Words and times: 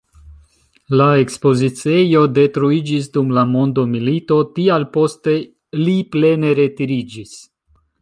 La 1.01 1.05
ekspoziciejo 1.25 2.23
detruiĝis 2.39 3.07
dum 3.19 3.31
la 3.39 3.45
mondomilito, 3.51 4.41
tial 4.59 4.89
poste 4.99 5.39
li 5.85 5.97
plene 6.17 6.59
retiriĝis. 6.65 7.41